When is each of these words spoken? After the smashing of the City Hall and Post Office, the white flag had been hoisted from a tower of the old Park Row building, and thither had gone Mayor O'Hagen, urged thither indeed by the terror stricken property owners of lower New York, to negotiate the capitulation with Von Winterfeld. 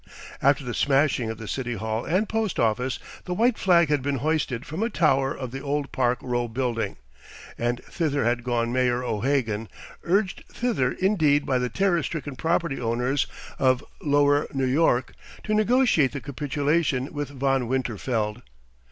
After 0.41 0.63
the 0.63 0.73
smashing 0.73 1.29
of 1.29 1.37
the 1.37 1.47
City 1.47 1.75
Hall 1.75 2.05
and 2.05 2.27
Post 2.27 2.59
Office, 2.59 2.97
the 3.25 3.35
white 3.35 3.59
flag 3.59 3.89
had 3.89 4.01
been 4.01 4.15
hoisted 4.15 4.65
from 4.65 4.81
a 4.81 4.89
tower 4.89 5.31
of 5.31 5.51
the 5.51 5.59
old 5.61 5.91
Park 5.91 6.17
Row 6.23 6.47
building, 6.47 6.97
and 7.55 7.79
thither 7.83 8.25
had 8.25 8.43
gone 8.43 8.73
Mayor 8.73 9.03
O'Hagen, 9.03 9.69
urged 10.03 10.43
thither 10.51 10.91
indeed 10.91 11.45
by 11.45 11.59
the 11.59 11.69
terror 11.69 12.01
stricken 12.01 12.35
property 12.35 12.81
owners 12.81 13.27
of 13.59 13.85
lower 14.01 14.47
New 14.51 14.65
York, 14.65 15.13
to 15.43 15.53
negotiate 15.53 16.13
the 16.13 16.19
capitulation 16.19 17.13
with 17.13 17.29
Von 17.29 17.67
Winterfeld. 17.67 18.41